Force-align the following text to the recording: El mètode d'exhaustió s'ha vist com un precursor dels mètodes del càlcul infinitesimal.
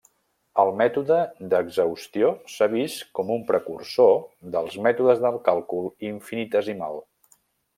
El 0.61 0.69
mètode 0.77 1.17
d'exhaustió 1.51 2.31
s'ha 2.53 2.69
vist 2.73 3.05
com 3.19 3.29
un 3.37 3.45
precursor 3.51 4.17
dels 4.57 4.79
mètodes 4.89 5.23
del 5.27 5.41
càlcul 5.51 5.87
infinitesimal. 6.13 6.99